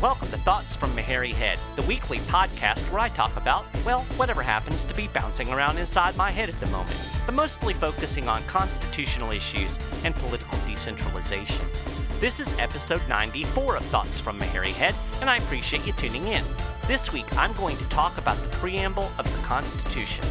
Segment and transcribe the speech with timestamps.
[0.00, 4.02] Welcome to Thoughts from My Hairy Head, the weekly podcast where I talk about, well,
[4.16, 8.28] whatever happens to be bouncing around inside my head at the moment, but mostly focusing
[8.28, 11.66] on constitutional issues and political decentralization.
[12.20, 16.28] This is episode 94 of Thoughts from My Hairy Head, and I appreciate you tuning
[16.28, 16.44] in.
[16.86, 20.24] This week I'm going to talk about the preamble of the Constitution.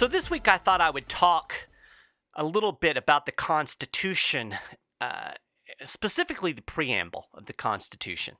[0.00, 1.68] So this week I thought I would talk
[2.34, 4.54] a little bit about the Constitution,
[4.98, 5.32] uh,
[5.84, 8.36] specifically the preamble of the Constitution.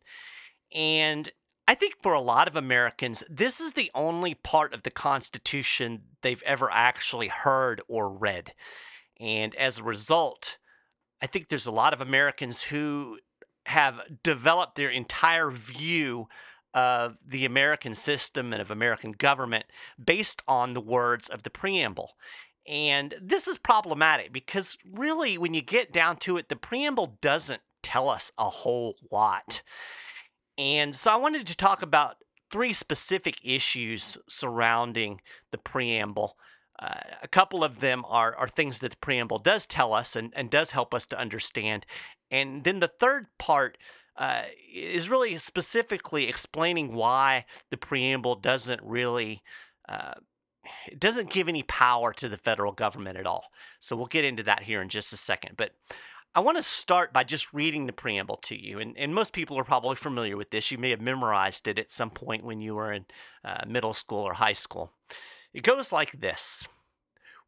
[0.75, 1.30] And
[1.69, 6.05] I think for a lot of Americans, this is the only part of the Constitution
[6.22, 8.55] they've ever actually heard or read.
[9.20, 10.56] And as a result,
[11.20, 13.19] I think there's a lot of Americans who
[13.67, 16.27] have developed their entire view
[16.74, 19.66] of the American system and of American government
[20.02, 22.12] based on the words of the preamble.
[22.66, 27.62] And this is problematic because, really, when you get down to it, the preamble doesn't
[27.82, 29.62] tell us a whole lot.
[30.58, 32.16] And so I wanted to talk about
[32.50, 35.20] three specific issues surrounding
[35.52, 36.36] the preamble.
[36.78, 40.33] Uh, a couple of them are, are things that the preamble does tell us and,
[40.36, 41.86] and does help us to understand.
[42.30, 43.78] And then the third part
[44.20, 44.42] uh,
[44.73, 49.42] is really specifically explaining why the preamble doesn't really.
[49.89, 50.13] Uh,
[50.86, 53.47] it doesn't give any power to the federal government at all.
[53.81, 55.57] So we'll get into that here in just a second.
[55.57, 55.70] But
[56.35, 58.79] I want to start by just reading the preamble to you.
[58.79, 60.70] And, and most people are probably familiar with this.
[60.70, 63.07] You may have memorized it at some point when you were in
[63.42, 64.92] uh, middle school or high school.
[65.55, 66.69] It goes like this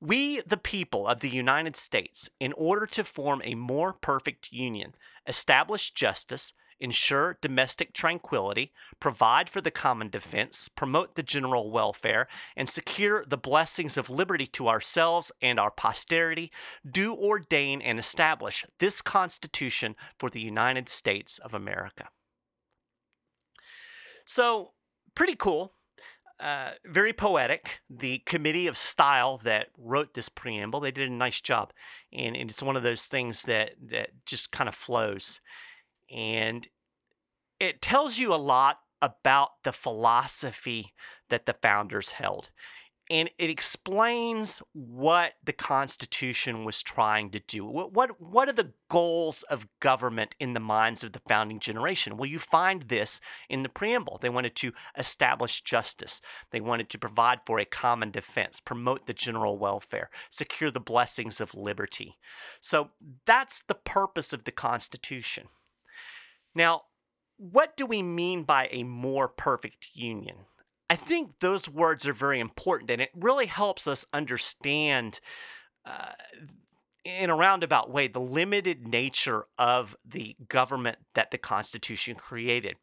[0.00, 4.94] We, the people of the United States, in order to form a more perfect union,
[5.28, 12.26] establish justice, ensure domestic tranquility, provide for the common defense, promote the general welfare,
[12.56, 16.50] and secure the blessings of liberty to ourselves and our posterity,
[16.91, 22.09] do ordain and establish this Constitution for the United States of America.
[24.25, 24.72] So,
[25.15, 25.75] pretty cool.
[26.41, 27.81] Uh, very poetic.
[27.88, 31.72] The committee of style that wrote this preamble, they did a nice job,
[32.12, 35.41] and, and it's one of those things that that just kind of flows,
[36.12, 36.68] and
[37.58, 40.92] it tells you a lot about the philosophy
[41.28, 42.50] that the founders held.
[43.10, 47.64] And it explains what the Constitution was trying to do.
[47.64, 52.16] What, what, what are the goals of government in the minds of the founding generation?
[52.16, 54.18] Well, you find this in the preamble.
[54.22, 56.20] They wanted to establish justice,
[56.52, 61.40] they wanted to provide for a common defense, promote the general welfare, secure the blessings
[61.40, 62.18] of liberty.
[62.60, 62.90] So
[63.26, 65.48] that's the purpose of the Constitution.
[66.54, 66.82] Now,
[67.36, 70.36] what do we mean by a more perfect union?
[70.88, 75.20] I think those words are very important, and it really helps us understand,
[75.86, 76.12] uh,
[77.04, 82.76] in a roundabout way, the limited nature of the government that the Constitution created.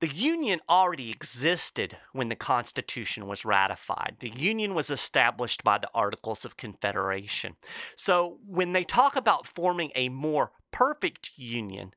[0.00, 4.16] The Union already existed when the Constitution was ratified.
[4.18, 7.54] The Union was established by the Articles of Confederation.
[7.96, 11.92] So when they talk about forming a more perfect Union,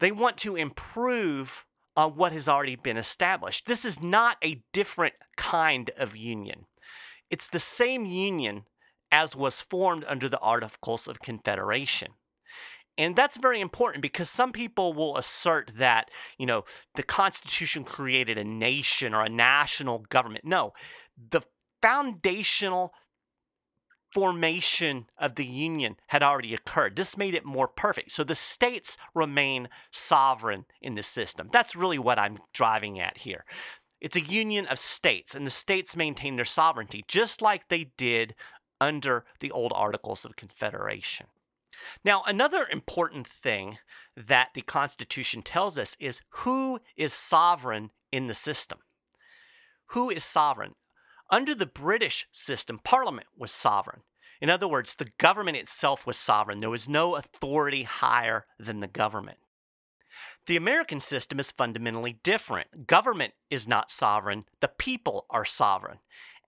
[0.00, 1.64] they want to improve
[1.96, 3.66] on what has already been established.
[3.66, 6.66] This is not a different kind of union.
[7.28, 8.62] It's the same union
[9.10, 12.12] as was formed under the Articles of Confederation.
[12.96, 16.64] And that's very important because some people will assert that, you know,
[16.94, 20.44] the Constitution created a nation or a national government.
[20.44, 20.72] No,
[21.30, 21.42] the
[21.80, 22.92] foundational
[24.18, 26.96] formation of the Union had already occurred.
[26.96, 28.10] This made it more perfect.
[28.10, 31.48] So the states remain sovereign in the system.
[31.52, 33.44] That's really what I'm driving at here.
[34.00, 38.34] It's a union of states, and the states maintain their sovereignty just like they did
[38.80, 41.26] under the old Articles of Confederation.
[42.04, 43.78] Now, another important thing
[44.16, 48.80] that the Constitution tells us is who is sovereign in the system.
[49.90, 50.74] Who is sovereign?
[51.30, 54.00] Under the British system, Parliament was sovereign.
[54.40, 56.58] In other words, the government itself was sovereign.
[56.58, 59.38] There was no authority higher than the government.
[60.46, 62.86] The American system is fundamentally different.
[62.86, 65.98] Government is not sovereign, the people are sovereign.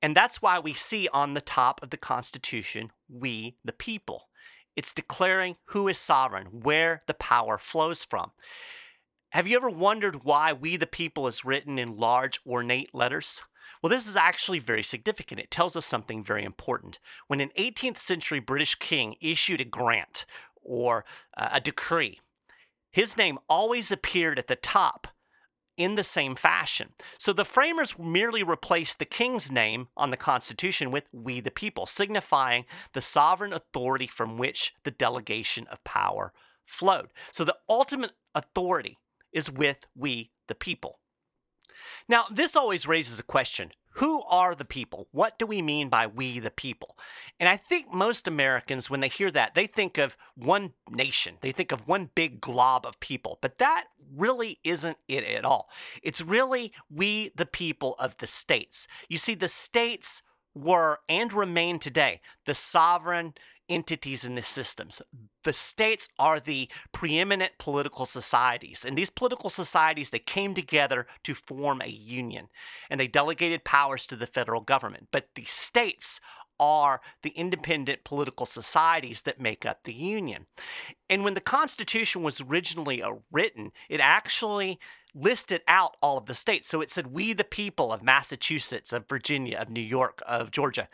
[0.03, 4.29] And that's why we see on the top of the Constitution, we the people.
[4.75, 8.31] It's declaring who is sovereign, where the power flows from.
[9.31, 13.43] Have you ever wondered why we the people is written in large, ornate letters?
[13.83, 15.41] Well, this is actually very significant.
[15.41, 16.99] It tells us something very important.
[17.29, 20.27] When an 18th century British king issued a grant
[20.63, 21.05] or
[21.37, 22.21] uh, a decree,
[22.91, 25.09] his name always appeared at the top
[25.81, 26.91] in the same fashion.
[27.19, 31.87] So the framers merely replaced the king's name on the Constitution with we the people,
[31.87, 36.35] signifying the sovereign authority from which the delegation of power
[36.67, 37.09] flowed.
[37.33, 38.99] So the ultimate authority
[39.33, 41.00] is with we the people.
[42.09, 45.09] Now, this always raises a question who are the people?
[45.11, 46.97] What do we mean by we the people?
[47.41, 51.39] And I think most Americans, when they hear that, they think of one nation.
[51.41, 53.39] They think of one big glob of people.
[53.41, 53.87] But that
[54.17, 55.69] really isn't it at all.
[56.03, 58.87] It's really we the people of the states.
[59.09, 60.23] You see, the states
[60.55, 63.35] were and remain today the sovereign
[63.71, 65.01] entities in the systems.
[65.45, 68.85] The states are the preeminent political societies.
[68.85, 72.49] And these political societies, they came together to form a union
[72.91, 75.09] and they delegated powers to the federal government.
[75.11, 76.21] But the states
[76.61, 80.45] are the independent political societies that make up the Union.
[81.09, 83.03] And when the Constitution was originally
[83.33, 84.79] written, it actually
[85.15, 86.69] listed out all of the states.
[86.69, 90.89] So it said, We the people of Massachusetts, of Virginia, of New York, of Georgia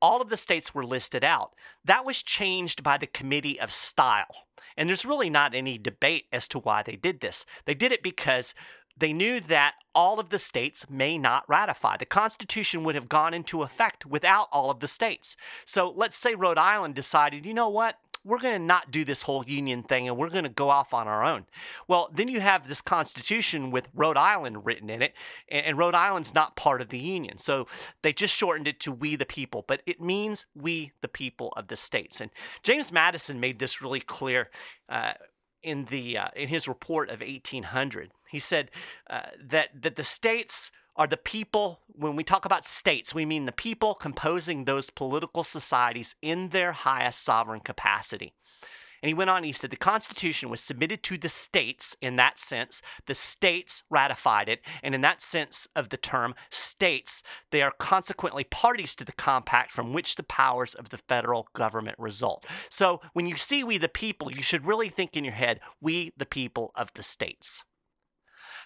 [0.00, 1.54] all of the states were listed out.
[1.84, 4.46] That was changed by the Committee of Style.
[4.76, 7.44] And there's really not any debate as to why they did this.
[7.64, 8.54] They did it because
[8.96, 11.96] they knew that all of the states may not ratify.
[11.96, 15.36] The Constitution would have gone into effect without all of the states.
[15.64, 17.96] So let's say Rhode Island decided, you know what?
[18.28, 20.92] We're going to not do this whole union thing and we're going to go off
[20.92, 21.46] on our own.
[21.88, 25.14] Well, then you have this constitution with Rhode Island written in it,
[25.50, 27.38] and Rhode Island's not part of the union.
[27.38, 27.66] So
[28.02, 31.68] they just shortened it to we the people, but it means we the people of
[31.68, 32.20] the states.
[32.20, 32.30] And
[32.62, 34.50] James Madison made this really clear.
[34.88, 35.14] Uh,
[35.60, 38.70] in the uh, in his report of 1800, he said
[39.10, 43.46] uh, that that the states are the people, when we talk about states, we mean
[43.46, 48.34] the people composing those political societies in their highest sovereign capacity.
[49.00, 52.40] And he went on, he said, the Constitution was submitted to the states in that
[52.40, 52.82] sense.
[53.06, 54.60] The states ratified it.
[54.82, 57.22] And in that sense of the term, states,
[57.52, 61.96] they are consequently parties to the compact from which the powers of the federal government
[62.00, 62.44] result.
[62.68, 66.12] So when you see we the people, you should really think in your head, we
[66.16, 67.62] the people of the states.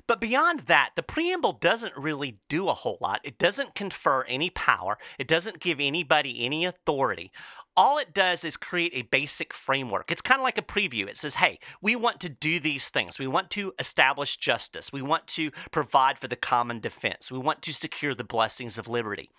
[0.06, 3.20] But beyond that, the preamble doesn't really do a whole lot.
[3.24, 7.32] It doesn't confer any power, it doesn't give anybody any authority.
[7.74, 10.10] All it does is create a basic framework.
[10.10, 11.06] It's kind of like a preview.
[11.06, 13.18] It says, hey, we want to do these things.
[13.18, 14.92] We want to establish justice.
[14.92, 17.32] We want to provide for the common defense.
[17.32, 19.30] We want to secure the blessings of liberty.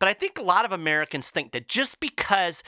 [0.00, 2.64] But I think a lot of Americans think that just because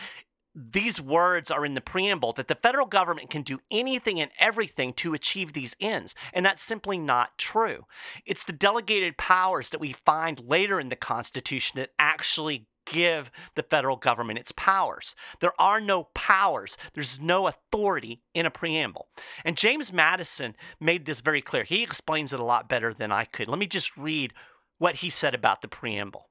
[0.58, 4.92] these words are in the preamble that the federal government can do anything and everything
[4.94, 6.14] to achieve these ends.
[6.32, 7.84] And that's simply not true.
[8.26, 13.62] It's the delegated powers that we find later in the Constitution that actually give the
[13.62, 15.14] federal government its powers.
[15.40, 19.08] There are no powers, there's no authority in a preamble.
[19.44, 21.64] And James Madison made this very clear.
[21.64, 23.46] He explains it a lot better than I could.
[23.46, 24.32] Let me just read
[24.78, 26.27] what he said about the preamble.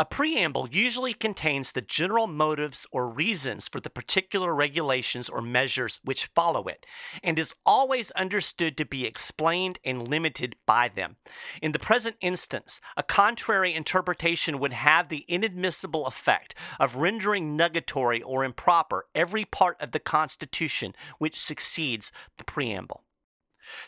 [0.00, 5.98] A preamble usually contains the general motives or reasons for the particular regulations or measures
[6.02, 6.86] which follow it,
[7.22, 11.16] and is always understood to be explained and limited by them.
[11.60, 18.22] In the present instance, a contrary interpretation would have the inadmissible effect of rendering nugatory
[18.22, 23.04] or improper every part of the Constitution which succeeds the preamble.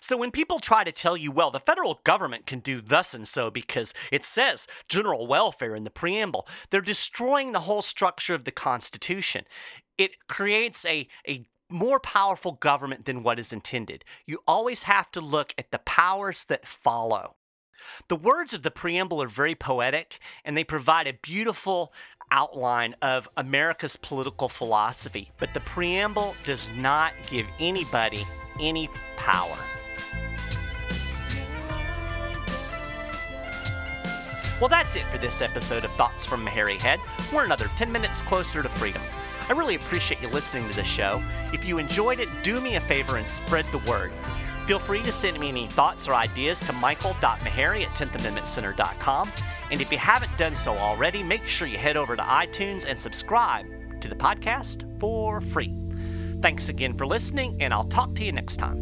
[0.00, 3.26] So when people try to tell you, well, the federal government can do thus and
[3.26, 8.45] so because it says general welfare in the preamble, they're destroying the whole structure of
[8.45, 9.45] the Constitution.
[9.99, 14.05] It creates a, a more powerful government than what is intended.
[14.26, 17.37] You always have to look at the powers that follow.
[18.09, 21.93] The words of the preamble are very poetic and they provide a beautiful
[22.31, 28.26] outline of America's political philosophy, but the preamble does not give anybody
[28.61, 29.56] any power.
[34.61, 37.00] Well, that's it for this episode of Thoughts from a Hairy Head.
[37.32, 39.02] We're another 10 minutes closer to freedom.
[39.49, 41.21] I really appreciate you listening to the show.
[41.52, 44.12] If you enjoyed it, do me a favor and spread the word.
[44.66, 49.32] Feel free to send me any thoughts or ideas to michael.maharrey at 10thamendmentcenter.com.
[49.73, 52.99] And if you haven't done so already, make sure you head over to iTunes and
[52.99, 53.66] subscribe
[54.00, 55.82] to the podcast for free.
[56.42, 58.82] Thanks again for listening, and I'll talk to you next time.